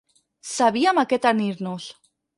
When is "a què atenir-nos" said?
1.01-1.87